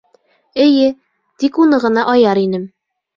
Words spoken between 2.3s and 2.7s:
инем.